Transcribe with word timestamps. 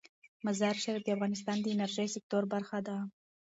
مزارشریف 0.45 1.03
د 1.03 1.07
افغانستان 1.15 1.57
د 1.61 1.65
انرژۍ 1.73 2.07
سکتور 2.15 2.43
برخه 2.53 2.79
ده. 2.87 2.97